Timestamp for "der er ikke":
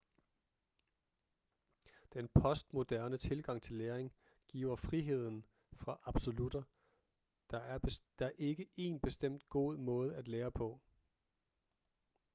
7.51-8.69